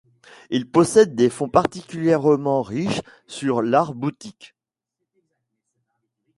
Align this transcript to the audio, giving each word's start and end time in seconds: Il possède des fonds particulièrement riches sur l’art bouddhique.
Il 0.49 0.67
possède 0.67 1.13
des 1.13 1.29
fonds 1.29 1.47
particulièrement 1.47 2.63
riches 2.63 3.01
sur 3.27 3.61
l’art 3.61 3.93
bouddhique. 3.93 4.55